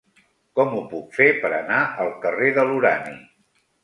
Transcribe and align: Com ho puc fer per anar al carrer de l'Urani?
Com 0.59 0.71
ho 0.77 0.79
puc 0.93 1.11
fer 1.17 1.27
per 1.43 1.51
anar 1.57 1.81
al 2.05 2.09
carrer 2.23 2.47
de 2.57 2.65
l'Urani? 2.71 3.15